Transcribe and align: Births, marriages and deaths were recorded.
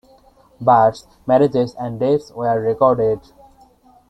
Births, 0.59 1.05
marriages 1.27 1.75
and 1.75 1.99
deaths 1.99 2.31
were 2.31 2.59
recorded. 2.59 3.19